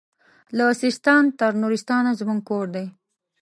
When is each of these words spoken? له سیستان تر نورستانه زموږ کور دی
له 0.57 0.65
سیستان 0.81 1.23
تر 1.39 1.51
نورستانه 1.61 2.11
زموږ 2.19 2.39
کور 2.49 2.65
دی 2.75 2.85